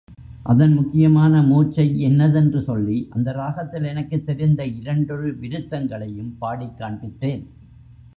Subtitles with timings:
[0.43, 7.45] அதன் முக்கியமான மூர்ச்சையின்னதென்று சொல்லி, அந்த ராகத்தில் எனக்குத் தெரிந்த இரண்டொரு விருத்தங்களையும் பாடிக் காண்பித்தேன்.